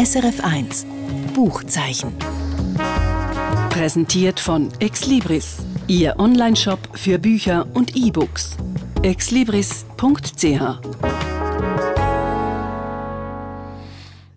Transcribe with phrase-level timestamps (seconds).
[0.00, 0.86] SRF1
[1.34, 2.16] Buchzeichen.
[3.68, 5.58] Präsentiert von Exlibris,
[5.88, 8.56] Ihr Onlineshop für Bücher und E-Books.
[9.02, 10.42] exlibris.ch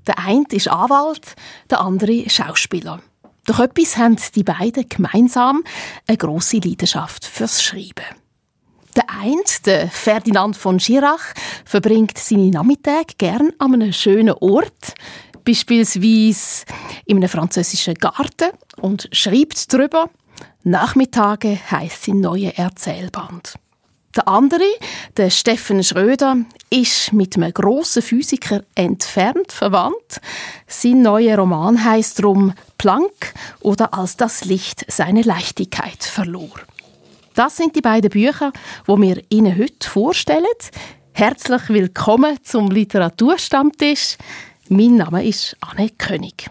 [0.05, 1.33] Der eine ist Anwalt,
[1.69, 3.01] der andere Schauspieler.
[3.45, 5.63] Doch etwas haben die beiden gemeinsam,
[6.07, 8.03] eine grosse Leidenschaft fürs Schreiben.
[8.97, 11.33] Der eine, der Ferdinand von Schirach,
[11.63, 14.93] verbringt seine Nachmittage gern an einem schönen Ort,
[15.43, 16.65] beispielsweise
[17.05, 20.09] in einem französischen Garten und schreibt darüber.
[20.63, 23.55] Nachmittage heißt sein neuer Erzählband.
[24.15, 24.61] Der andere,
[25.17, 26.37] der Steffen Schröder,
[26.69, 30.21] ist mit einem grossen Physiker entfernt verwandt.
[30.67, 36.51] Sein neuer Roman heißt drum Planck oder als das Licht seine Leichtigkeit verlor.
[37.33, 38.53] Das sind die beiden Bücher,
[38.85, 40.45] wo wir Ihnen heute vorstellen.
[41.13, 44.17] Herzlich willkommen zum Literaturstammtisch.
[44.75, 46.49] Mein Name ist Anne König.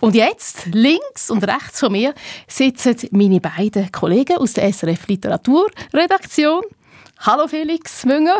[0.00, 2.14] Und jetzt, links und rechts von mir,
[2.48, 6.62] sitzen meine beiden Kollegen aus der SRF Literaturredaktion.
[7.18, 8.38] Hallo Felix Münger.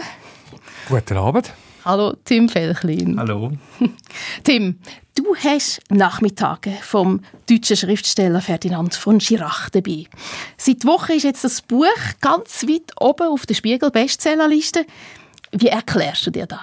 [0.89, 1.53] Guten Abend.
[1.85, 3.19] Hallo Tim Felchlin.
[3.21, 3.53] Hallo.
[4.43, 4.79] Tim,
[5.15, 10.07] du hast Nachmittage vom deutschen Schriftsteller Ferdinand von Schirach dabei.
[10.57, 11.85] Seit Wochen ist jetzt das Buch
[12.23, 14.87] ganz weit oben auf der Spiegel-Bestsellerliste.
[15.53, 16.61] Wie erklärst du dir das?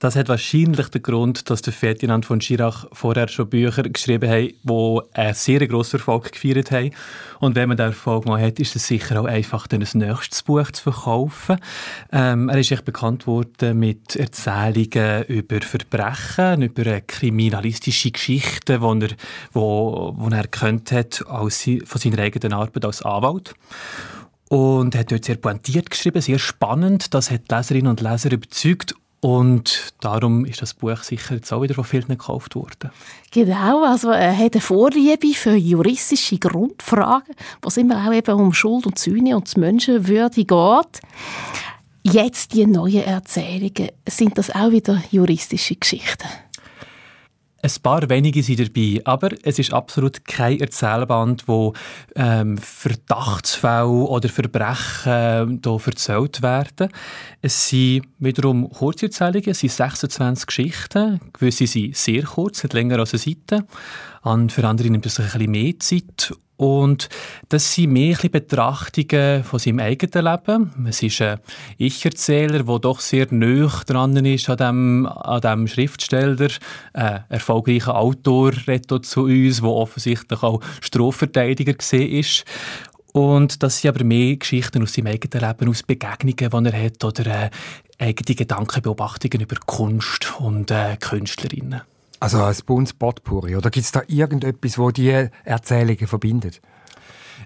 [0.00, 4.54] Das hat wahrscheinlich den Grund, dass der Ferdinand von Schirach vorher schon Bücher geschrieben hat,
[4.62, 6.92] die einen sehr grossen Erfolg gefeiert haben.
[7.38, 10.42] Und wenn man den Erfolg mal hat, ist es sicher auch einfach, dann ein nächstes
[10.42, 11.58] Buch zu verkaufen.
[12.12, 19.10] Ähm, er ist echt bekannt worden mit Erzählungen über Verbrechen, über kriminalistische Geschichten, die er,
[19.52, 23.54] wo, wo er kennt hat als, von seiner eigenen Arbeit als Anwalt
[24.50, 27.14] und er hat dort sehr pointiert geschrieben, sehr spannend.
[27.14, 31.74] Das hat Leserinnen und Leser überzeugt und darum ist das Buch sicher jetzt auch wieder
[31.74, 32.90] von vielen gekauft worden.
[33.30, 38.86] Genau, also er hat eine Vorliebe für juristische Grundfragen, was immer auch eben um Schuld
[38.86, 41.00] und Sühne und Menschenwürde geht.
[42.02, 46.28] Jetzt die neuen Erzählungen, sind das auch wieder juristische Geschichten?
[47.62, 51.74] Ein paar wenige sind dabei, aber es ist absolut kein Erzählband, wo
[52.16, 56.88] ähm, Verdachtsfälle oder Verbrechen äh, erzählt werden.
[57.42, 61.20] Es sind wiederum Kurzerzählungen, es sind 26 Geschichten.
[61.34, 63.66] Gewisse sind sehr kurz, nicht länger als eine Seite.
[64.22, 66.32] Und für andere nimmt es ein bisschen mehr Zeit.
[66.60, 67.08] Und
[67.48, 70.86] das sind mehr ein Betrachtungen von seinem eigenen Leben.
[70.86, 71.40] Es ist ein
[71.78, 76.50] Ich-Erzähler, der doch sehr nah dran ist an dem, an dem Schriftsteller.
[76.92, 82.44] Ein erfolgreicher Autor redet zu uns, der offensichtlich auch Strafverteidiger ist.
[83.12, 87.02] Und das sind aber mehr Geschichten aus seinem eigenen Leben, aus Begegnungen, die er hat,
[87.02, 87.50] oder äh,
[87.98, 91.80] eigene Gedankenbeobachtungen über Kunst und äh, Künstlerinnen.
[92.20, 93.56] Also ein buntes Potpourri.
[93.56, 96.60] Oder gibt es da irgendetwas, wo die Erzählungen verbindet?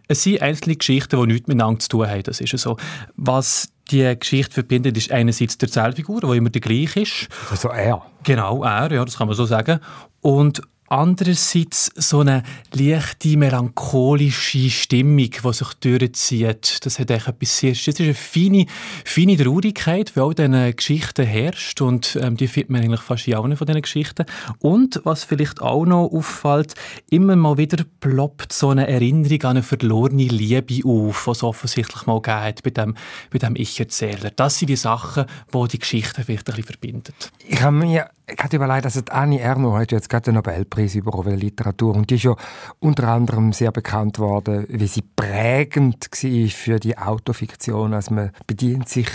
[0.08, 2.22] Es sind einzelne Geschichten, die nichts miteinander zu tun haben.
[2.24, 2.76] Das ist so.
[3.16, 7.28] Was die Geschichte verbindet, ist einerseits die Erzählfigur, die immer die gleiche ist.
[7.50, 8.02] Also er?
[8.24, 9.78] Genau, er, ja, das kann man so sagen.
[10.20, 10.62] Und
[10.94, 16.84] andererseits so eine leichte melancholische Stimmung, die sich durchzieht.
[16.86, 18.66] Das hat echt etwas sehr, das ist eine feine,
[19.04, 23.26] feine Traurigkeit, die auch in diesen Geschichten herrscht und ähm, die findet man eigentlich fast
[23.26, 24.24] in allen von diesen Geschichten.
[24.60, 26.74] Und was vielleicht auch noch auffällt,
[27.10, 32.06] immer mal wieder ploppt so eine Erinnerung an eine verlorene Liebe auf, die es offensichtlich
[32.06, 32.94] mal gegeben hat bei dem,
[33.32, 34.30] bei dem Ich-Erzähler.
[34.30, 37.14] Das sind die Sachen, die die Geschichten vielleicht ein bisschen verbinden.
[37.46, 41.34] Ich habe mir gerade überlegt, dass Annie Ernaux hat jetzt gerade den Nobelpreis bekommen für
[41.34, 42.36] Literatur und die ist ja
[42.80, 47.94] unter anderem sehr bekannt worden, wie sie prägend war für die Autofiktion.
[47.94, 49.08] Also man bedient sich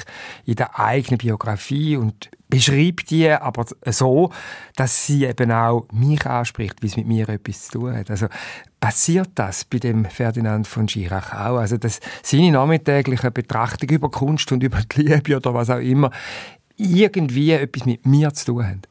[0.46, 4.32] in der eigenen Biografie und beschreibt die aber so,
[4.76, 8.10] dass sie eben auch mich anspricht, wie es mit mir etwas zu tun hat.
[8.10, 8.28] Also
[8.80, 11.58] passiert das bei dem Ferdinand von Schirach auch?
[11.58, 16.12] Also dass seine nachmittägliche Betrachtung über Kunst und über die Liebe oder was auch immer
[16.78, 18.82] irgendwie etwas mit mir zu tun haben.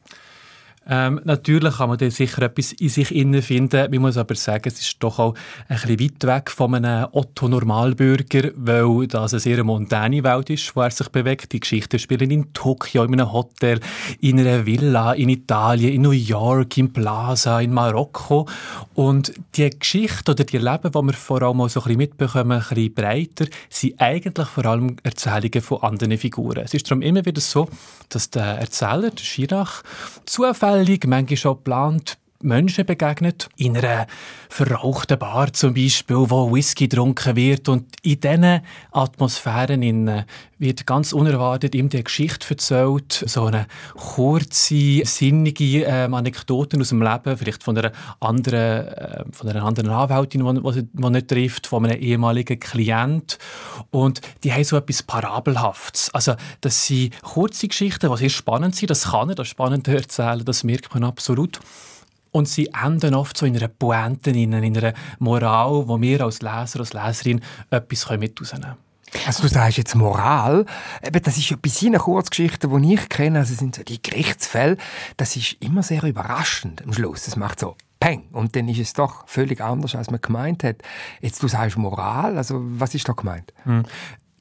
[0.87, 3.91] Ähm, natürlich kann man da sicher etwas in sich innen finden.
[3.91, 5.35] Man muss aber sagen, es ist doch auch
[5.67, 10.81] ein bisschen weit weg von einem Otto-Normalbürger, weil das eine sehr montane Welt ist, wo
[10.81, 11.51] er sich bewegt.
[11.53, 13.79] Die Geschichten spielen in Tokio, in einem Hotel,
[14.19, 18.47] in einer Villa, in Italien, in New York, in Plaza, in Marokko.
[18.95, 22.51] Und die Geschichte oder die Leben, die wir vor allem auch so ein bisschen mitbekommen,
[22.51, 26.63] ein bisschen breiter, sind eigentlich vor allem Erzählungen von anderen Figuren.
[26.63, 27.69] Es ist darum immer wieder so,
[28.09, 29.83] dass der Erzähler, der Schirach,
[30.25, 33.49] zufällig, manchmal schon geplant, Menschen begegnet.
[33.57, 34.07] In einer
[34.49, 37.67] verrauchten Bar zum Beispiel, wo Whisky getrunken wird.
[37.67, 40.23] Und in diesen Atmosphären in,
[40.57, 43.23] wird ganz unerwartet ihm die Geschichte erzählt.
[43.27, 49.49] So eine kurze, sinnige ähm, Anekdote aus dem Leben, vielleicht von einer anderen, äh, von
[49.49, 53.37] einer anderen Anwältin, die, nicht trifft, von einem ehemaligen Klient.
[53.91, 56.13] Und die haben so etwas Parabelhaftes.
[56.13, 58.89] Also, das sind kurze Geschichten, die sehr spannend sind.
[58.89, 61.59] Das kann er, das Spannende erzählen, das merkt man absolut.
[62.31, 66.79] Und sie enden oft so in einer Pointe, in einer Moral, wo wir als Leser,
[66.79, 68.89] als Leserin etwas mit rausnehmen können.
[69.25, 70.65] Also du sagst jetzt Moral,
[71.03, 74.77] eben das ist ja bei seinen Kurzgeschichten, die ich kenne, also sind so die Gerichtsfälle,
[75.17, 77.27] das ist immer sehr überraschend am Schluss.
[77.27, 80.77] Es macht so Peng und dann ist es doch völlig anders, als man gemeint hat.
[81.21, 83.51] Jetzt du sagst Moral, also was ist da gemeint?
[83.63, 83.83] Hm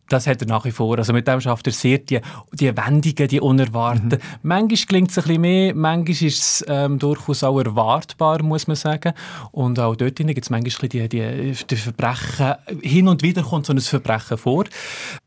[0.09, 0.99] das hat er nach wie vor.
[0.99, 2.21] Also mit dem schafft er sehr die,
[2.53, 4.19] die Wendungen, die Unerwarteten.
[4.19, 4.39] Mhm.
[4.43, 8.77] Manchmal klingt es ein bisschen mehr, manchmal ist es ähm, durchaus auch erwartbar, muss man
[8.77, 9.13] sagen.
[9.53, 13.73] Und auch dort gibt es manchmal die, die, die Verbrechen, hin und wieder kommt so
[13.73, 14.65] ein Verbrechen vor.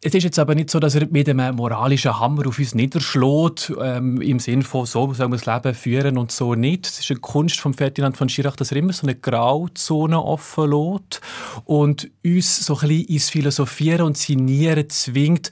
[0.01, 3.73] Es ist jetzt aber nicht so, dass er mit einem moralischen Hammer auf uns niederschlägt,
[3.81, 6.87] ähm, im Sinne von, so soll man das Leben führen und so nicht.
[6.87, 10.71] Es ist eine Kunst von Ferdinand von Schirach, dass er immer so eine Grauzone offen
[10.71, 11.21] lässt
[11.65, 15.49] und uns so ein bisschen ins Philosophieren und Signieren Definieren zwingt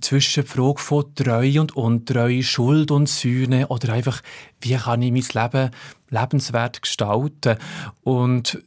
[0.00, 4.20] zwischen der Frage von Treue und Untreue, Schuld und Sühne oder einfach,
[4.60, 5.70] wie kann ich mein Leben
[6.10, 7.58] lebenswert gestalten
[8.02, 8.62] und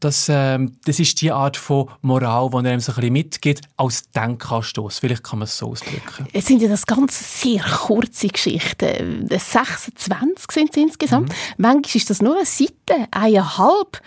[0.00, 3.68] das, äh, das ist die Art von Moral, die er einem so ein bisschen mitgibt,
[3.76, 5.00] als Denkanstoß.
[5.00, 6.26] Vielleicht kann man es so ausdrücken.
[6.32, 9.28] Es sind ja das ganz sehr kurze Geschichten.
[9.28, 11.28] 26 sind es insgesamt.
[11.28, 11.34] Mhm.
[11.58, 14.00] Manchmal ist das nur eine Seite, eineinhalb.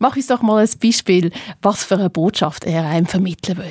[0.00, 1.30] Mach uns doch mal ein Beispiel,
[1.62, 3.70] was für eine Botschaft er einem vermitteln will.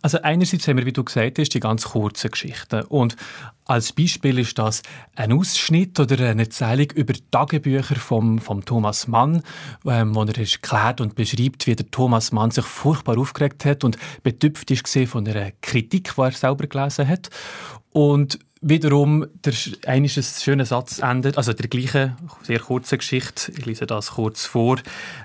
[0.00, 2.82] Also einerseits haben wir, wie du gesagt hast, die ganz kurzen Geschichten.
[2.82, 3.16] Und
[3.64, 4.82] als Beispiel ist das
[5.16, 9.42] ein Ausschnitt oder eine Erzählung über Tagebücher vom, vom Thomas Mann,
[9.84, 13.98] ähm, wo er erklärt und beschreibt, wie der Thomas Mann sich furchtbar aufgeregt hat und
[14.22, 17.28] betüpft ist von einer Kritik, die er selber gelesen hat.
[17.90, 19.52] Und wiederum, der,
[19.86, 24.78] ein schöner Satz endet, also der gleiche, sehr kurze Geschichte, ich lese das kurz vor,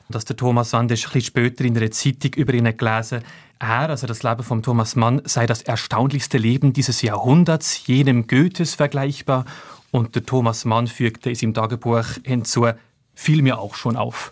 [0.09, 3.21] dass der Thomas Mann ein bisschen später in einer Zeitung über ihn gelesen
[3.63, 8.75] er, also das Leben von Thomas Mann, sei das erstaunlichste Leben dieses Jahrhunderts, jenem Goethes
[8.75, 9.45] vergleichbar.
[9.91, 12.67] Und der Thomas Mann fügte es im Tagebuch hinzu,
[13.15, 14.31] fiel mir auch schon auf.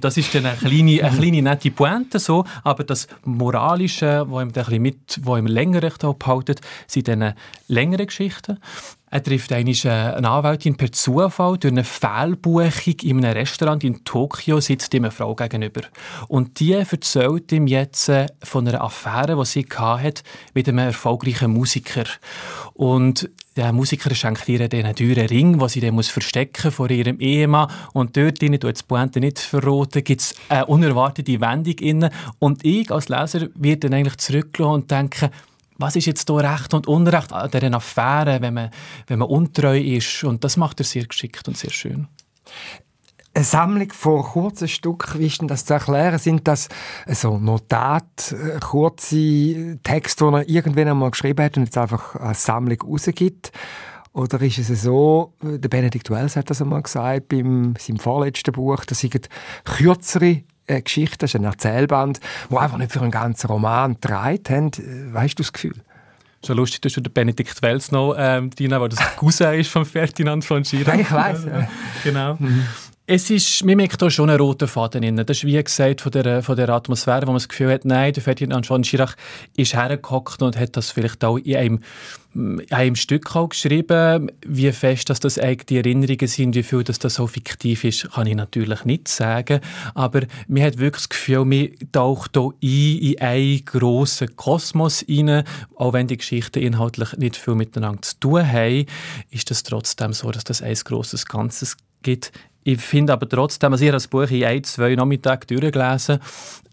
[0.00, 4.48] Das ist dann eine kleine, eine kleine nette Pointe, so, aber das Moralische, was ihm,
[4.48, 7.34] ein bisschen mit, was ihm länger recht abhaltet, sind dann
[7.68, 8.58] längere Geschichten.
[9.10, 14.92] Er trifft eine Anwältin per Zufall durch eine Fehlbuchung in einem Restaurant in Tokio, sitzt
[14.94, 15.82] ihm eine Frau gegenüber.
[16.28, 20.22] Und die erzählt ihm jetzt äh, von einer Affäre, die sie hatte
[20.54, 22.04] mit einem erfolgreichen Musiker.
[22.74, 27.18] Und der Musiker schenkt ihr einen teuren Ring, den sie dann muss verstecken vor ihrem
[27.18, 27.68] Ehemann.
[27.92, 32.10] Und dort drin, du die Pointe nicht verraten, gibt es eine unerwartete Wendung inne.
[32.38, 35.30] Und ich als Leser werde dann eigentlich zurückgelassen und denke,
[35.78, 38.70] was ist jetzt hier Recht und Unrecht an dieser Affäre, wenn man,
[39.06, 40.24] wenn man untreu ist.
[40.24, 42.08] Und das macht er sehr geschickt und sehr schön.
[43.34, 46.18] Eine Sammlung von kurzen Stücken, wie ist denn das zu erklären?
[46.18, 46.68] Sind das
[47.06, 52.44] so Notat, äh, kurze Texte, die er irgendwann einmal geschrieben hat und jetzt einfach als
[52.44, 53.52] Sammlung rausgibt?
[54.12, 58.50] Oder ist es so, äh, der Benedikt Wells hat das einmal gesagt, beim seinem vorletzten
[58.52, 59.28] Buch, das sind
[59.64, 64.40] kürzere äh, Geschichte, das ist ein Erzählband, wo einfach nicht für einen ganzen Roman getragen
[64.48, 64.66] haben.
[64.68, 65.74] Äh, weißt du das Gefühl?
[66.46, 69.84] Schon lustig, dass du den Benedikt Wells noch ähm, drin, weil das Cousin ist von
[69.84, 70.94] Ferdinand von Schirach.
[70.94, 71.46] ich weiß.
[72.04, 72.36] genau.
[72.38, 72.64] Mhm.
[73.10, 75.16] Es ist, man merkt hier schon einen roten Faden drin.
[75.16, 78.12] Das ist wie gesagt von der, von der Atmosphäre, wo man das Gefühl hat, nein,
[78.12, 79.14] der Ferdinand von Schirach
[79.56, 81.80] ist hergehockt und hat das vielleicht auch in einem,
[82.34, 84.30] in einem Stück auch geschrieben.
[84.46, 88.12] Wie fest dass das eigentlich die Erinnerungen sind, wie viel dass das so fiktiv ist,
[88.12, 89.60] kann ich natürlich nicht sagen.
[89.94, 95.44] Aber man hat wirklich das Gefühl, man taucht hier ein in einen grossen Kosmos rein.
[95.76, 98.84] Auch wenn die Geschichten inhaltlich nicht viel miteinander zu tun haben,
[99.30, 102.32] ist das trotzdem so, dass das ein grosses Ganzes gibt.
[102.68, 106.18] Ich finde aber trotzdem, also ich habe das Buch in ein, zwei Nachmittagen durchgelesen.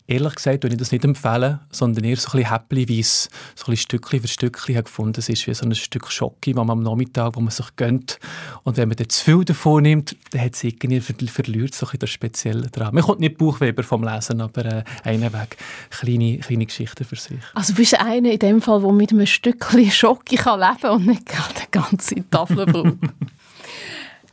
[0.07, 3.71] Ehrlich gesagt würde ich das nicht empfehlen, sondern eher so ein bisschen häppchenweise, so ein
[3.71, 5.15] bisschen Stückchen für Stückchen gefunden.
[5.17, 8.19] Es ist wie so ein Stück Schocke, das man am Nachmittag, wo man sich gönnt.
[8.63, 11.97] Und wenn man dann zu viel davon nimmt, dann hat es irgendwie verliert so ein
[11.97, 12.93] das Spezielle dran.
[12.93, 15.55] Man kommt nicht Buchweber vom Lesen, aber äh, einen Weg.
[15.91, 17.39] Kleine, kleine Geschichten für sich.
[17.53, 20.91] Also bist du einer in dem Fall, der mit einem Stückchen Schocke kann leben kann
[20.91, 22.97] und nicht gerade eine ganze Tafel braucht?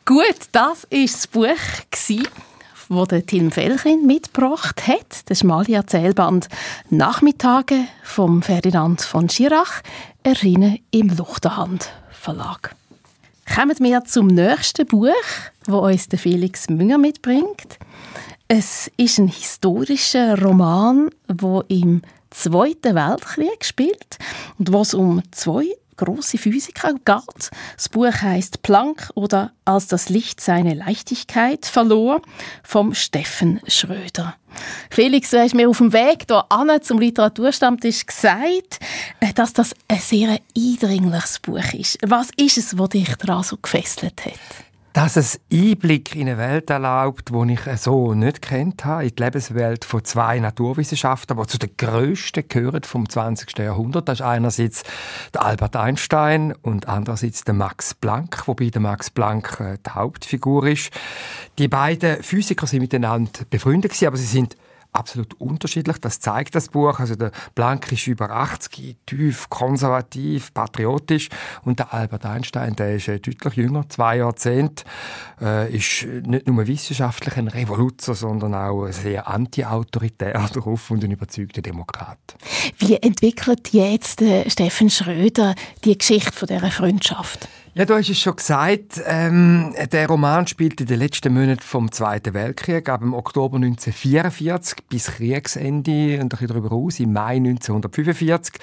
[0.05, 5.31] Gut, das war das Buch, das Tim Felchin mitgebracht hat.
[5.31, 6.49] Das schmale Erzählband
[6.91, 9.81] «Nachmittage» von Ferdinand von Schirach,
[10.25, 12.75] erschienen im Luchterhand Verlag.
[13.55, 15.13] kommen wir zum nächsten Buch,
[15.67, 17.79] wo uns Felix Münger mitbringt.
[18.49, 24.19] Es ist ein historischer Roman, wo im Zweiten Weltkrieg spielt
[24.59, 27.51] und wo es um zwei große Physiker geht.
[27.77, 32.21] Das Buch heißt Planck oder Als das Licht seine Leichtigkeit verlor
[32.63, 34.35] vom Steffen Schröder.
[34.91, 38.81] Felix, du hast mir auf dem Weg hier zum Literaturstammtisch gesagt,
[39.21, 41.99] äh, dass das ein sehr eindringliches Buch ist.
[42.03, 44.72] Was ist es, was dich daran so gefesselt hat?
[44.93, 49.23] Dass es Einblick in eine Welt erlaubt, die ich so nicht kennt habe, in die
[49.23, 53.59] Lebenswelt von zwei Naturwissenschaftlern, die zu den grössten gehören vom 20.
[53.59, 54.09] Jahrhundert.
[54.09, 54.83] Das ist einerseits
[55.33, 60.67] der Albert Einstein und andererseits der Max Planck, wobei der Max Planck äh, die Hauptfigur
[60.67, 60.91] ist.
[61.59, 64.57] Die beiden Physiker sind miteinander befreundet aber sie sind
[64.93, 65.99] absolut unterschiedlich.
[65.99, 67.01] Das zeigt das Buch.
[67.01, 71.29] Also der Planck ist über 80, tief konservativ, patriotisch
[71.65, 74.85] und der Albert Einstein, der ist äh, deutlich jünger, zwei Jahrzehnte,
[75.41, 81.63] äh, ist nicht nur wissenschaftlich ein Revoluzer, sondern auch sehr anti-autoritär drauf und ein überzeugter
[81.63, 82.19] Demokrat.
[82.79, 87.49] Wie entwickelt jetzt äh, Steffen Schröder die Geschichte von dieser Freundschaft?
[87.75, 91.91] Ja, du hast es schon gesagt, ähm, der Roman spielt in den letzten Monaten vom
[91.91, 97.37] Zweiten Weltkrieg, ab im Oktober 1944 bis Kriegsende und ein bisschen darüber aus, im Mai
[97.37, 98.57] 1945.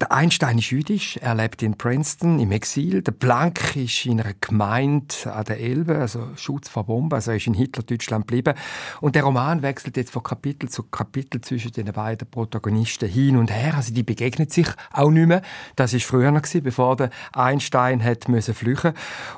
[0.00, 3.02] Der Einstein ist jüdisch, er lebt in Princeton im Exil.
[3.02, 7.36] Der Planck ist in einer Gemeinde an der Elbe, also Schutz vor Bomben, also er
[7.36, 8.54] ist in Hitler-Deutschland geblieben.
[9.02, 13.52] Und der Roman wechselt jetzt von Kapitel zu Kapitel zwischen den beiden Protagonisten hin und
[13.52, 13.74] her.
[13.76, 15.42] Also die begegnen sich auch nicht mehr.
[15.76, 18.94] Das ist früher noch bevor der Einstein hat müssen flüchten.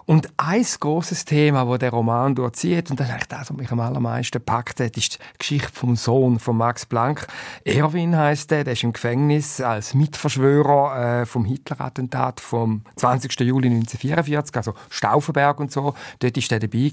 [0.06, 3.80] Und ein großes Thema, wo der Roman durchzieht und ist eigentlich das, was mich am
[3.80, 7.26] allermeisten packt ist die Geschichte vom Sohn von Max Planck.
[7.64, 13.40] Erwin heißt der, der ist im Gefängnis als Mitverschwörer Verschwörer äh, vom Hitler-Attentat vom 20.
[13.40, 16.92] Juli 1944, also Stauffenberg und so, dort ist er dabei.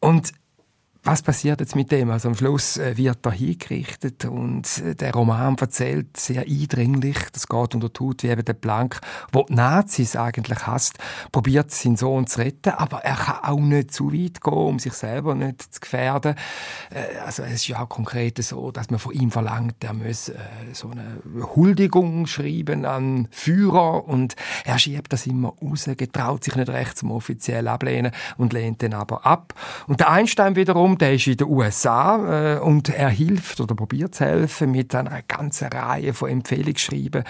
[0.00, 0.32] Und
[1.06, 2.10] was passiert jetzt mit dem?
[2.10, 7.46] Also am Schluss äh, wird er hingerichtet und äh, der Roman erzählt sehr eindringlich, das
[7.46, 9.00] geht unter Tut, wie eben der Planck,
[9.32, 10.98] wo die Nazis eigentlich hasst,
[11.30, 14.94] probiert seinen Sohn zu retten, aber er kann auch nicht zu weit gehen, um sich
[14.94, 16.34] selber nicht zu gefährden.
[16.90, 20.32] Äh, also es ist ja auch konkret so, dass man von ihm verlangt, er muss
[20.72, 21.22] so eine
[21.54, 24.34] Huldigung schreiben an Führer und
[24.64, 28.94] er schiebt das immer raus, getraut sich nicht recht zum offiziell ablehnen und lehnt den
[28.94, 29.54] aber ab.
[29.86, 34.14] Und der Einstein wiederum der ist in den USA äh, und er hilft oder probiert
[34.14, 37.24] zu helfen mit einer ganzen Reihe von Empfehlungsschreiben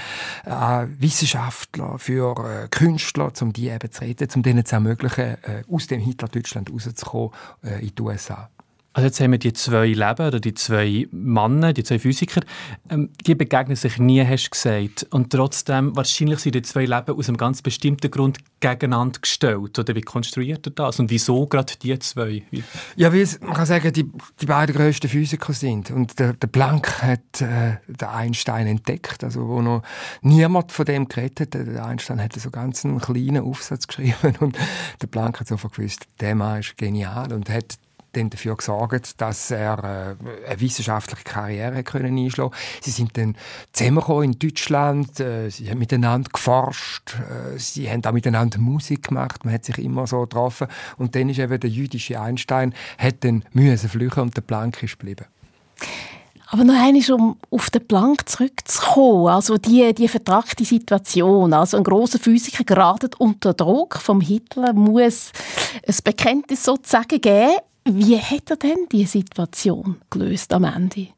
[0.44, 5.62] äh, Wissenschaftler, für äh, Künstler, um die eben zu reden, um denen zu ermöglichen, äh,
[5.70, 7.30] aus dem Hitler-Deutschland rauszukommen
[7.62, 8.50] äh, in die USA.
[8.96, 12.40] Also jetzt haben wir die zwei Leben oder die zwei Männer, die zwei Physiker,
[12.88, 15.06] ähm, die begegnen sich nie, hast du gesagt.
[15.10, 19.78] Und trotzdem, wahrscheinlich sind die zwei Leben aus einem ganz bestimmten Grund gegeneinander gestellt.
[19.78, 20.98] Oder wie konstruiert er das?
[20.98, 22.42] Und wieso gerade die zwei?
[22.50, 22.64] Wie?
[22.96, 24.10] Ja, wie man kann sagen, die,
[24.40, 25.90] die beiden grössten Physiker sind.
[25.90, 29.82] Und der, der Planck hat äh, den Einstein entdeckt, also wo noch
[30.22, 31.66] niemand von dem geredet hat.
[31.66, 34.56] Der Einstein hat so ganz einen kleinen Aufsatz geschrieben und
[35.02, 37.76] der Planck hat sofort gewusst, der Mann ist genial und hat
[38.16, 43.36] dann dafür gesorgt, dass er äh, eine wissenschaftliche Karriere können einschlagen Sie sind dann
[43.72, 49.44] zusammengekommen in Deutschland, äh, sie haben miteinander geforscht, äh, sie haben auch miteinander Musik gemacht,
[49.44, 50.68] man hat sich immer so getroffen.
[50.96, 54.98] Und dann ist eben der jüdische Einstein, hat dann müssen flüchten und der Planck ist
[54.98, 55.26] geblieben.
[56.48, 61.82] Aber noch einmal, um auf den Planck zurückzukommen, also die, die vertragte Situation, also ein
[61.82, 65.32] großer Physiker gerade unter Druck vom Hitler muss
[65.86, 71.08] ein Bekenntnis sozusagen geben wie hat er denn die Situation gelöst am Ende?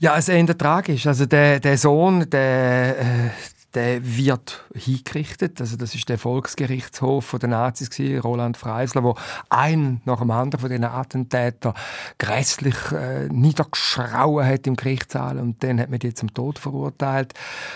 [0.00, 1.06] Ja, es eher tragisch.
[1.06, 3.30] Also der, der Sohn, der, äh,
[3.74, 5.60] der wird hingerichtet.
[5.60, 9.16] Also das ist der Volksgerichtshof den Nazis gewesen, Roland Freisler, wo
[9.50, 11.74] ein nach dem anderen von diesen Attentätern
[12.18, 17.34] grässlich äh, niedergeschrauen hat im Gerichtssaal und dann hat man die zum Tod verurteilt.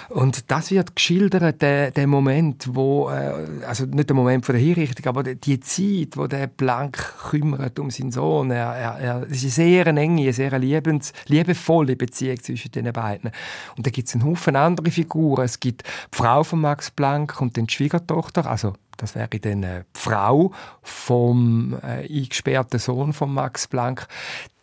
[0.08, 3.32] Und das wird geschildert, der, der Moment, wo äh,
[3.66, 6.96] also nicht der Moment von der Hinrichtung, aber die Zeit, wo der Blank
[7.30, 8.50] kümmert um seinen Sohn.
[8.50, 12.92] Er, er, er, es ist eine sehr enge, eine sehr liebens, liebevolle Beziehung zwischen den
[12.92, 13.30] beiden.
[13.76, 15.44] Und da gibt es einen Haufen andere Figuren.
[15.44, 19.80] Es gibt die Frau von Max Planck und die Schwiegertochter, also das wäre dann die
[19.94, 20.52] Frau
[20.82, 24.08] vom äh, eingesperrten Sohn von Max Planck.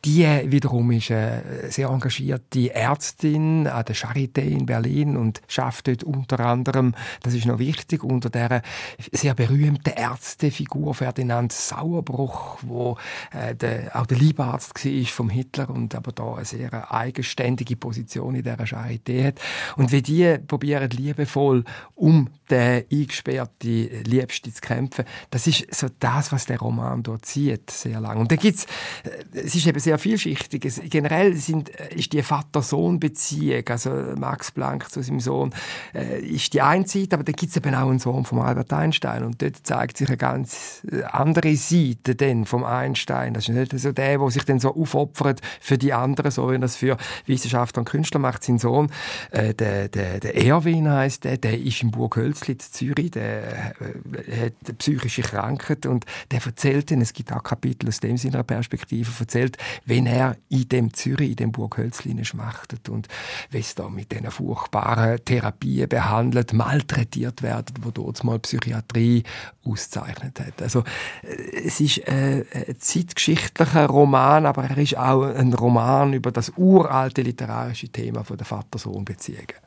[0.06, 6.04] Die wiederum ist eine sehr engagierte Ärztin an der Charité in Berlin und schafft dort
[6.04, 6.94] unter anderem,
[7.24, 8.62] das ist noch wichtig, unter der
[9.12, 12.98] sehr berühmten Ärztefigur Ferdinand Sauerbruch, wo
[13.34, 18.36] äh, der, auch der Liebarzt war vom Hitler und aber da eine sehr eigenständige Position
[18.36, 19.40] in der Charité hat.
[19.76, 21.64] Und wie die probieren liebevoll
[21.96, 23.68] um der eingesperrte
[24.06, 25.06] Liebste zu kämpfen.
[25.30, 28.18] Das ist so das, was der Roman dort zieht, sehr lang.
[28.18, 28.66] Und da gibt's,
[29.04, 30.66] äh, es ist eben sehr vielschichtig.
[30.66, 35.54] Es, generell sind, äh, ist die Vater-Sohn-Beziehung, also Max Planck zu seinem Sohn,
[35.94, 38.74] äh, ist die eine Seite, aber da gibt es eben auch einen Sohn von Albert
[38.74, 43.34] Einstein und dort zeigt sich eine ganz andere Seite denn vom Einstein.
[43.34, 46.56] Das ist nicht so der, der sich dann so aufopfert für die anderen, so wie
[46.56, 48.44] er das für Wissenschaftler und Künstler macht.
[48.44, 48.92] Sein Sohn,
[49.32, 53.76] äh, der, der, der Erwin heißt der, der ist in Burg Hölzli in Zürich, der
[53.82, 58.44] äh, hat psychische Krankheit und der erzählt dann, es gibt auch Kapitel aus dem seiner
[58.44, 63.08] Perspektive, erzählt, wenn er in dem Zürich, in dem Burg Hölzli schmachtet und
[63.52, 69.24] wie es da mit diesen furchtbaren Therapien behandelt, malträtiert werden, wo dort mal Psychiatrie
[69.64, 70.62] auszeichnet hat.
[70.62, 70.84] Also
[71.24, 76.52] äh, es ist äh, ein zeitgeschichtlicher Roman, aber er ist auch ein Roman über das
[76.56, 79.66] uralte literarische Thema von der Vater-Sohn-Beziehungen.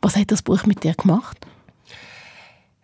[0.00, 1.46] Was hat das Buch mit dir gemacht?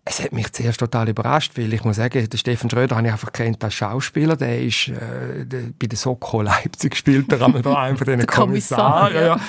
[0.06, 3.12] Es hat mich zuerst total überrascht, weil ich muss sagen, den Stefan Schröder habe ich
[3.12, 4.36] einfach kennt als Schauspieler.
[4.36, 8.26] Der ist äh, der, bei der Soko Leipzig gespielt, der einmal da einer von diesen
[8.26, 9.14] Kommissaren.
[9.14, 9.40] Ja, ja.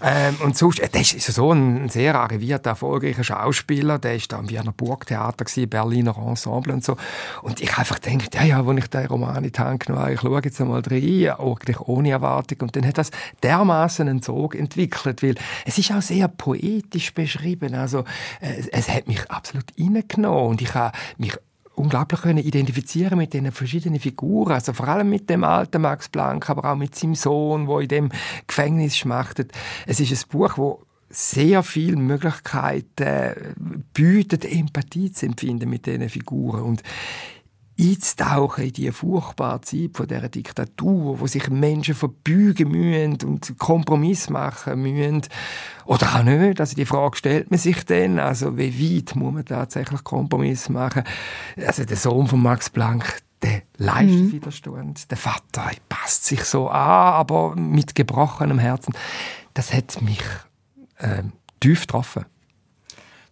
[0.00, 3.98] Ähm, und sonst, äh, der ist so ein sehr arrivierter, erfolgreicher Schauspieler.
[3.98, 6.96] Der ist da am Wiener Burgtheater gewesen, Berliner Ensemble und so.
[7.42, 10.14] Und ich einfach gedacht, ja, ja, als ich den Roman in die Hand genommen habe,
[10.14, 12.60] ich schaue jetzt einmal rein, eigentlich ohne Erwartung.
[12.60, 13.10] Und dann hat das
[13.42, 15.34] dermaßen einen Sog entwickelt, weil
[15.66, 17.74] es ist auch sehr poetisch beschrieben.
[17.74, 18.04] Also,
[18.40, 19.64] äh, es hat mich absolut
[19.94, 20.50] reingenommen.
[20.50, 21.36] Und ich habe mich
[21.74, 26.50] unglaublich können identifizieren mit den verschiedenen Figuren, also vor allem mit dem alten Max Planck,
[26.50, 28.10] aber auch mit seinem Sohn, wo in dem
[28.46, 29.52] Gefängnis schmachtet.
[29.86, 33.54] Es ist ein Buch, wo sehr viele Möglichkeiten
[33.94, 36.62] bietet, Empathie zu empfinden mit diesen Figuren.
[36.62, 36.82] Und
[37.80, 44.30] einzutauchen in die furchtbare Zeit von dieser Diktatur, wo sich Menschen verbeugen müssen und Kompromiss
[44.30, 45.22] machen müssen.
[45.84, 46.60] Oder auch nicht.
[46.60, 51.04] Also die Frage stellt man sich dann, also wie weit muss man tatsächlich Kompromiss machen?
[51.56, 54.32] Also der Sohn von Max Planck, der leistet mhm.
[54.32, 55.10] Widerstand.
[55.10, 58.92] Der Vater passt sich so an, aber mit gebrochenem Herzen.
[59.54, 60.22] Das hat mich
[60.98, 61.22] äh,
[61.60, 62.26] tief getroffen.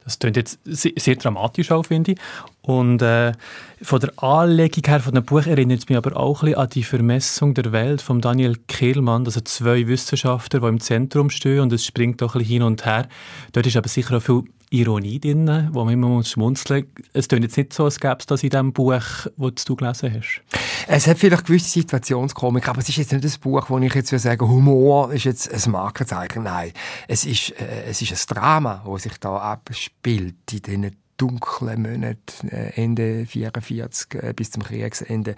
[0.07, 2.19] Das klingt jetzt sehr, sehr dramatisch auch, finde ich.
[2.67, 3.33] Und äh,
[3.81, 6.69] von der Anlegung her von dem Buch erinnert es mich aber auch ein bisschen an
[6.71, 11.73] die Vermessung der Welt von Daniel Kehlmann, also zwei Wissenschaftler, die im Zentrum stehen und
[11.73, 13.07] es springt auch ein bisschen hin und her.
[13.53, 17.07] Dort ist aber sicher auch viel Ironie drin, wo man immer schmunzeln muss.
[17.13, 19.01] Es klingt jetzt nicht so, als gäbe es das in dem Buch,
[19.37, 20.43] das du gelesen hast.
[20.89, 24.11] Es hat vielleicht gewisse Situationskomik, aber es ist jetzt nicht ein Buch, wo ich jetzt
[24.11, 26.43] sagen Humor ist jetzt ein Markenzeichen.
[26.43, 26.73] Nein,
[27.07, 32.49] es ist, äh, es ist ein Drama, das sich da abspielt in diesen dunklen Monaten
[32.49, 35.35] äh, Ende 1944 äh, bis zum Kriegsende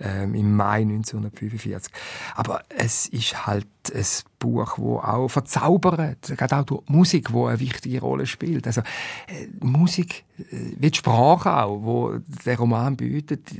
[0.00, 1.92] äh, im Mai 1945.
[2.34, 4.04] Aber es ist halt ein
[4.38, 8.66] Buch, wo auch verzaubert, gerade auch durch Musik, wo eine wichtige Rolle spielt.
[8.66, 10.44] Also äh, Musik, äh,
[10.78, 13.50] wie die Sprache auch, wo der Roman bietet,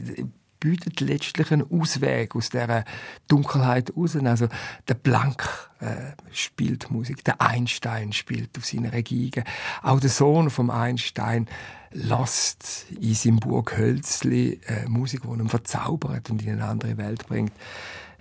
[0.60, 2.84] bietet letztlich einen Ausweg aus dieser
[3.26, 4.16] Dunkelheit raus.
[4.16, 4.48] Also
[4.86, 9.44] der Blank äh, spielt Musik, der Einstein spielt auf seinen Regien.
[9.82, 11.48] Auch der Sohn vom Einstein
[11.92, 17.26] lässt in seinem Burg Hölzli äh, Musik, die ihn verzaubert und in eine andere Welt
[17.26, 17.52] bringt.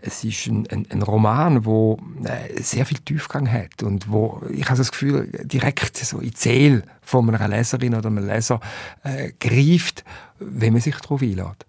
[0.02, 4.66] Es ist ein, ein, ein Roman, wo äh, sehr viel Tiefgang hat und wo ich
[4.66, 8.62] habe das Gefühl direkt so in Seele von einer Leserin oder einem Leser
[9.04, 10.06] äh, greift,
[10.40, 11.66] wenn man sich darauf einlädt.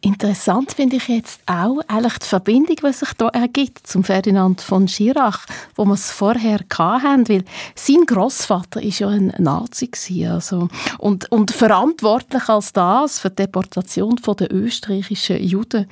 [0.00, 4.88] Interessant finde ich jetzt auch eigentlich die Verbindung, die sich da ergibt zum Ferdinand von
[4.88, 10.68] Schirach, wo wir es vorher hatten, weil sein Großvater ist ja ein Nazi gewesen, also
[10.98, 15.86] und, und verantwortlich als das für die Deportation der österreichischen Juden.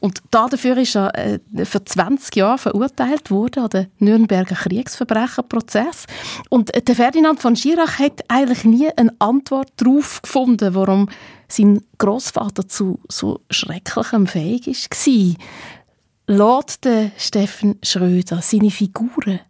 [0.00, 6.06] Und dafür ist er äh, für 20 Jahre verurteilt worden an den Nürnberger Kriegsverbrecherprozess.
[6.48, 11.08] Und der Ferdinand von Schirach hat eigentlich nie eine Antwort darauf gefunden, warum
[11.48, 15.36] sein Großvater zu so schrecklichem fähig war.
[16.26, 19.40] Lässt Steffen Schröder seine Figuren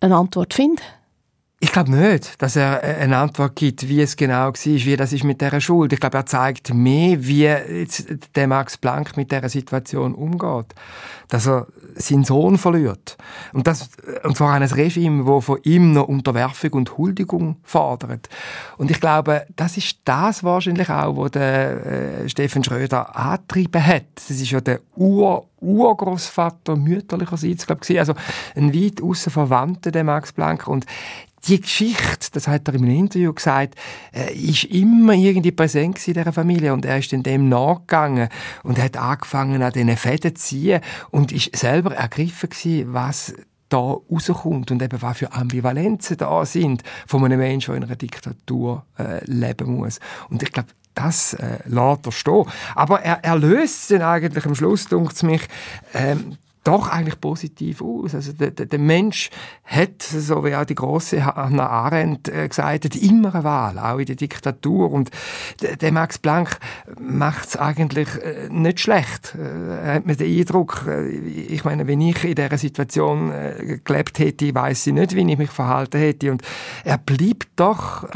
[0.00, 0.80] eine Antwort finden?
[1.60, 5.24] Ich glaube nicht, dass er eine Antwort gibt, wie es genau war, wie das ist
[5.24, 5.92] mit dieser Schuld.
[5.92, 10.66] Ich glaube, er zeigt mehr, wie jetzt der Max Planck mit dieser Situation umgeht.
[11.26, 11.66] Dass er
[11.96, 13.16] seinen Sohn verliert.
[13.52, 13.90] Und, das,
[14.22, 18.28] und zwar ein Regime, das von ihm noch Unterwerfung und Huldigung fordert.
[18.76, 24.04] Und ich glaube, das ist das wahrscheinlich auch, was der äh, Steffen Schröder angetrieben hat.
[24.14, 28.14] Das ist ja der Ur Urgroßvater mütterlicherseits, glaube ich, also
[28.54, 30.68] ein weit außen Verwandter, der Max Planck.
[30.68, 30.86] Und
[31.46, 33.74] die Geschichte, das hat er in einem Interview gesagt,
[34.12, 38.28] äh, ist immer irgendwie präsent in dieser Familie und er ist dann dem nachgegangen
[38.62, 43.34] und hat angefangen an diesen Fäden zu ziehen und ist selber ergriffen gewesen, was
[43.68, 47.96] da rauskommt und eben was für Ambivalenzen da sind von einem Menschen, der in einer
[47.96, 50.00] Diktatur äh, leben muss.
[50.30, 52.44] Und ich glaube, das äh, lässt er stehen.
[52.74, 55.42] Aber er, er löst dann eigentlich am Schluss, denkt mich,
[55.94, 58.14] ähm, doch eigentlich positiv aus.
[58.14, 59.30] Also der, der, der Mensch
[59.64, 63.98] hat, so wie auch die große Hannah Arendt äh, gesagt hat, immer eine Wahl, auch
[63.98, 64.90] in der Diktatur.
[64.90, 65.10] Und
[65.80, 66.58] der Max Planck
[67.00, 69.34] macht es eigentlich äh, nicht schlecht.
[69.34, 70.86] Äh, er hat mir den Eindruck,
[71.48, 73.32] ich meine, wenn ich in dieser Situation
[73.84, 76.30] gelebt hätte, weiß ich nicht, wie ich mich verhalten hätte.
[76.30, 76.42] Und
[76.84, 78.06] er bleibt doch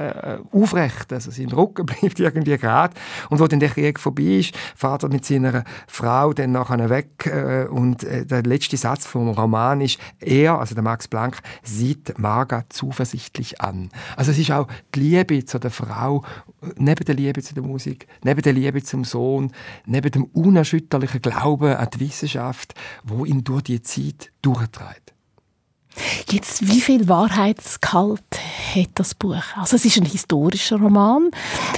[0.52, 2.94] aufrecht, also sein Rücken bleibt irgendwie gerade.
[3.30, 7.30] Und wo dann der Krieg vorbei ist, fährt er mit seiner Frau dann nachher weg
[7.70, 13.60] und der letzte Satz vom Roman ist, er, also der Max Planck, sieht Marga zuversichtlich
[13.60, 13.90] an.
[14.16, 16.24] Also es ist auch die Liebe zu der Frau,
[16.76, 19.52] neben der Liebe zu der Musik, neben der Liebe zum Sohn,
[19.86, 25.12] neben dem unerschütterlichen Glauben an die Wissenschaft, wo ihn durch die Zeit durchtreibt.
[26.30, 28.22] Jetzt, wie viel Wahrheitsgehalt
[28.74, 29.42] hat das Buch?
[29.56, 31.30] Also es ist ein historischer Roman.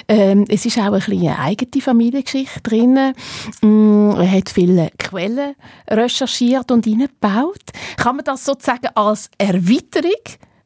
[0.08, 3.14] Ähm, es ist auch ein eine eigene Familiengeschichte drin.
[3.62, 5.54] Mm, er hat viele Quellen
[5.88, 7.62] recherchiert und eingebaut.
[7.96, 10.12] Kann man das sozusagen als Erweiterung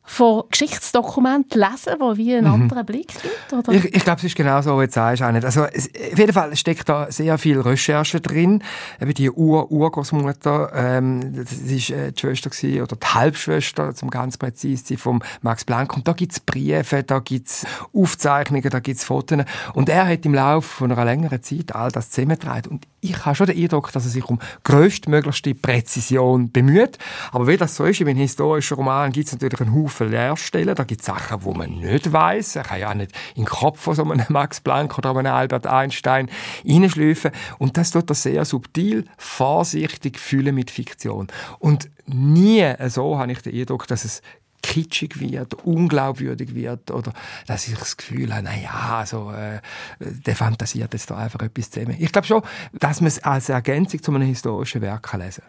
[0.08, 2.62] von Geschichtsdokumenten lesen, wo wie einen mhm.
[2.62, 3.52] anderen Blick gibt?
[3.52, 3.72] Oder?
[3.72, 5.22] Ich, ich glaube, es ist genau so, wie du sagst.
[5.22, 5.44] Auch nicht.
[5.44, 8.62] Also, es, auf jeden Fall steckt da sehr viel Recherche drin.
[9.00, 14.08] Eben die Ur Urgroßmutter, ähm, das ist äh, die Schwester gewesen, oder die Halbschwester, zum
[14.08, 15.94] ganz präzise vom Max Planck.
[15.94, 19.44] Und da gibt's Briefe, da gibt's Aufzeichnungen, da gibt's Fotos.
[19.74, 22.70] Und er hat im Laufe von einer längeren Zeit all das zusammengetragen.
[22.70, 26.98] Und ich habe schon den Eindruck, dass er sich um größtmöglichste Präzision bemüht.
[27.30, 30.74] Aber wie das so ist, in einem historischen Roman gibt es natürlich einen Haufen Leerstellen.
[30.74, 32.56] Da gibt es Sachen, die man nicht weiß.
[32.56, 35.32] Er kann ja auch nicht in den Kopf von so einem Max Planck oder einem
[35.32, 36.30] Albert Einstein
[36.64, 37.30] hineinschleifen.
[37.58, 41.28] Und das tut er sehr subtil, vorsichtig fühlen mit Fiktion.
[41.58, 44.22] Und nie so habe ich den Eindruck, dass es
[44.62, 47.12] kitschig wird, unglaubwürdig wird oder
[47.46, 49.60] dass ich das Gefühl habe, naja, also, äh,
[50.00, 51.96] der fantasiert jetzt da einfach etwas zusammen.
[51.98, 52.42] Ich glaube schon,
[52.72, 55.42] dass man es als Ergänzung zu einem historischen Werk kann lesen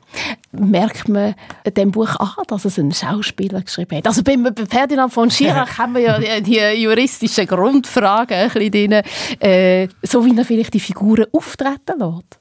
[0.52, 0.70] kann.
[0.72, 1.36] Merkt man
[1.76, 4.08] dem Buch an, dass es ein Schauspieler geschrieben hat?
[4.08, 4.36] Also bei
[4.68, 9.04] Ferdinand von Schirach haben wir ja die, die juristischen Grundfragen ein bisschen drin,
[9.40, 12.40] äh, so wie er vielleicht die Figuren auftreten lässt.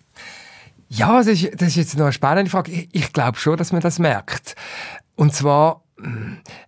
[0.89, 2.73] Ja, das ist, das ist jetzt noch eine spannende Frage.
[2.73, 4.55] Ich, ich glaube schon, dass man das merkt.
[5.17, 5.83] Und zwar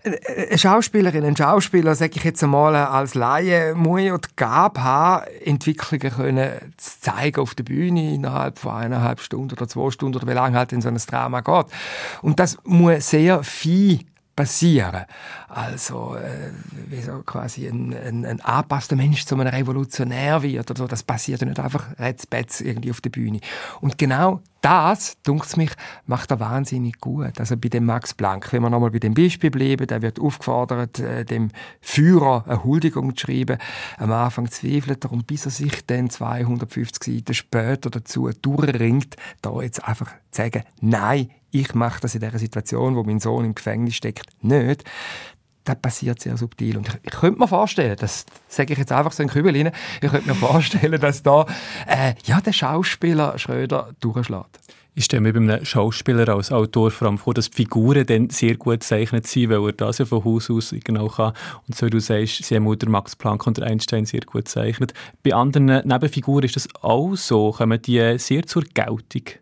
[0.03, 5.27] eine Schauspielerin, ein Schauspieler, sage ich jetzt einmal als Laie, muss ja die Gabe haben,
[5.45, 10.27] Entwicklungen können zu zeigen auf der Bühne innerhalb von eineinhalb Stunden oder zwei Stunden oder
[10.27, 11.67] wie lange halt in so ein Drama geht.
[12.23, 14.01] Und das muss sehr viel
[14.40, 15.05] passieren.
[15.48, 16.50] Also, äh,
[16.88, 20.87] wie so quasi ein, ein, ein angepasster Mensch zu einem Revolutionär wird oder so.
[20.87, 23.40] Das passiert ja nicht einfach retzbetz irgendwie auf der Bühne.
[23.83, 25.72] Und genau das, dunkt mich,
[26.07, 27.38] macht er wahnsinnig gut.
[27.38, 30.98] Also bei dem Max Planck, wenn wir nochmal bei dem Beispiel bleiben, der wird aufgefordert,
[31.00, 31.50] äh, dem
[31.83, 33.59] Führer eine Huldigung zu schreiben.
[33.98, 39.61] Am Anfang zweifelt er und bis er sich dann 250 Seiten später dazu durchringt, da
[39.61, 43.55] jetzt einfach zu sagen, nein, ich mache das in dieser Situation, wo mein Sohn im
[43.55, 44.85] Gefängnis steckt, nicht,
[45.65, 46.77] das passiert sehr subtil.
[46.77, 50.11] Und ich, könnte mir vorstellen, das sage ich jetzt einfach so in Kübel rein, ich
[50.11, 51.47] könnte mir vorstellen, dass da
[51.87, 54.59] äh, ja, der Schauspieler Schröder durchschlägt.
[54.95, 58.29] Ich stelle mir bei einem Schauspieler als Autor vor allem vor, dass die Figuren dann
[58.29, 61.33] sehr gut gezeichnet sind, weil er das ja von Haus aus genau kann.
[61.69, 64.93] Und so wie du sagst, sie haben der Max Planck und Einstein sehr gut gezeichnet.
[65.23, 67.53] Bei anderen Nebenfiguren ist das auch so.
[67.53, 69.41] Kommen die sehr zur Geltung?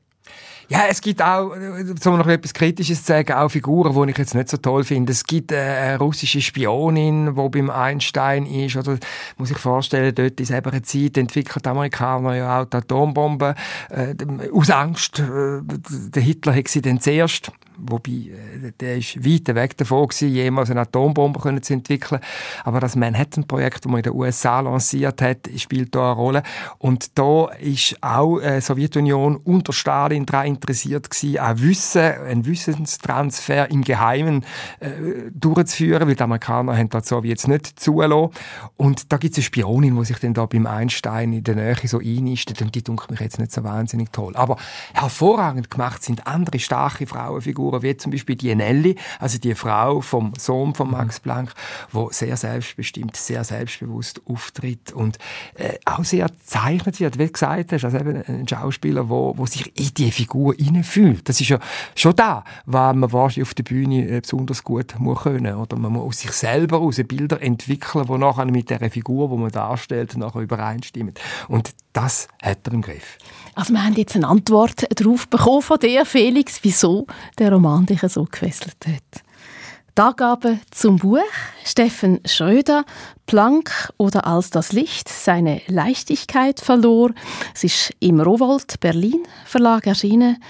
[0.70, 4.34] Ja, es gibt auch, um noch etwas Kritisches zu sagen, auch Figuren, die ich jetzt
[4.34, 5.12] nicht so toll finde.
[5.12, 8.98] Es gibt eine russische Spionin, die beim Einstein ist, oder
[9.38, 13.54] muss ich vorstellen, dort in selber Zeit entwickelt die Amerikaner ja auch die Atombombe
[13.88, 14.14] äh,
[14.52, 15.20] aus Angst.
[15.20, 20.28] Äh, der Hitler hat sie dann zuerst wobei äh, der ist weit weg davon gewesen,
[20.34, 22.20] jemals eine Atombombe können zu entwickeln.
[22.64, 26.42] Aber das Manhattan-Projekt, das man in den USA lanciert hat, spielt da eine Rolle.
[26.78, 32.46] Und da ist auch äh, die Sowjetunion unter Stalin daran interessiert gewesen, ein Wissen, einen
[32.46, 34.44] Wissenstransfer im Geheimen
[34.80, 34.90] äh,
[35.32, 38.30] durchzuführen, weil die Amerikaner haben das Sowjets nicht zulassen.
[38.76, 41.76] Und da gibt es eine Spionin, die sich dann da beim Einstein in der Nähe
[41.84, 44.34] so einnistet und die dunkelt mich jetzt nicht so wahnsinnig toll.
[44.36, 44.56] Aber
[44.94, 50.00] hervorragend gemacht sind andere starke Frauenfiguren Figuren, wie zum Beispiel die Nelly, also die Frau
[50.00, 51.22] vom Sohn von Max mhm.
[51.22, 51.54] Planck,
[51.90, 55.18] wo sehr selbstbestimmt, sehr selbstbewusst auftritt und
[55.54, 59.76] äh, auch sehr zeichnet wird, wie gesagt hast, also eben ein Schauspieler, wo, wo sich
[59.78, 61.28] in die Figur Figur fühlt.
[61.28, 61.58] Das ist ja
[61.94, 65.54] schon da, was man wahrscheinlich auf der Bühne äh, besonders gut muss können.
[65.54, 69.36] Oder man muss aus sich selber aus Bilder entwickeln, die nachher mit der Figur, die
[69.36, 71.14] man darstellt, nachher übereinstimmen.
[71.48, 73.18] Und das hat er im Griff.
[73.54, 77.06] Also wir haben jetzt eine Antwort darauf bekommen von dir, Felix, wieso
[77.38, 79.24] der Roman dich so gefesselt hat.
[79.98, 81.18] Die Angabe zum Buch
[81.64, 82.84] Steffen Schröder,
[83.26, 87.10] Planck oder Als das Licht seine Leichtigkeit verlor.
[87.52, 90.40] Es ist im Rowold Berlin Verlag erschienen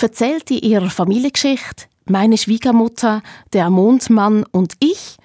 [0.00, 3.22] erzählt in ihrer Familiengeschichte «Meine Schwiegermutter,
[3.52, 5.16] der Mondmann und ich»,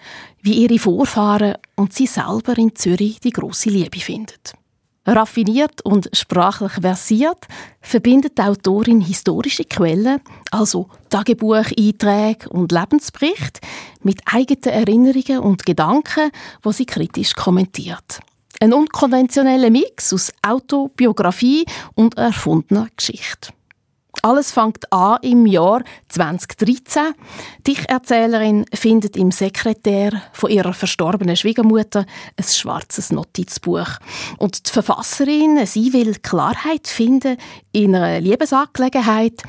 [0.41, 4.53] wie ihre Vorfahren und sie selber in Zürich die große Liebe findet.
[5.07, 7.47] Raffiniert und sprachlich versiert
[7.79, 10.19] verbindet die Autorin historische Quellen,
[10.51, 13.61] also Tagebucheinträge und Lebensbericht,
[14.01, 16.31] mit eigenen Erinnerungen und Gedanken,
[16.63, 18.19] wo sie kritisch kommentiert.
[18.59, 23.54] Ein unkonventioneller Mix aus Autobiografie und erfundener Geschichte.
[24.25, 27.13] Alles fängt an im Jahr 2013.
[27.67, 33.85] Die Erzählerin findet im Sekretär von ihrer verstorbenen Schwiegermutter ein schwarzes Notizbuch.
[34.39, 37.37] Und die Verfasserin, sie will Klarheit finden
[37.71, 39.43] in einer Liebesangelegenheit,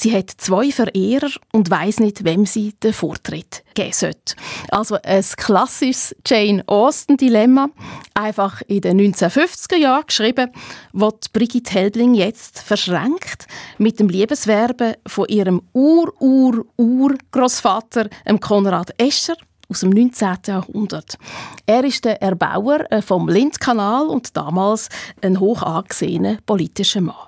[0.00, 4.36] Sie hat zwei Verehrer und weiß nicht, wem sie den Vortritt geben sollte.
[4.68, 7.70] Also ein klassisches Jane Austen-Dilemma,
[8.14, 10.52] einfach in den 1950er Jahren geschrieben,
[10.92, 18.08] wo Brigitte Helbling jetzt verschränkt mit dem Liebeswerben von ihrem Ur-Ur-Ur-Großvater,
[18.40, 19.34] Konrad Escher,
[19.68, 20.36] aus dem 19.
[20.46, 21.18] Jahrhundert.
[21.66, 24.90] Er ist der Erbauer äh, vom Lindkanal und damals
[25.22, 27.27] ein hoch angesehener politischer Mann.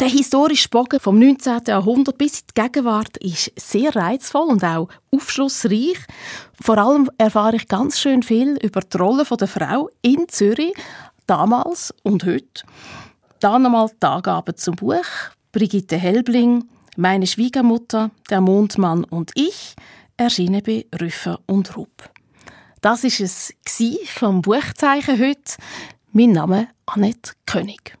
[0.00, 1.60] Der historische Bogen vom 19.
[1.66, 5.98] Jahrhundert bis in die Gegenwart ist sehr reizvoll und auch aufschlussreich.
[6.58, 10.72] Vor allem erfahre ich ganz schön viel über die Rolle der Frau in Zürich,
[11.26, 12.62] damals und heute.
[13.40, 15.04] Dann einmal die Angaben zum Buch.
[15.52, 16.64] Brigitte Helbling,
[16.96, 19.76] meine Schwiegermutter, der Mondmann und ich,
[20.16, 22.08] erschienen bei Rüffer und Rupp.
[22.80, 23.52] Das ist es
[24.06, 25.56] vom Buchzeichen heute.
[26.12, 28.00] Mein Name Annette König.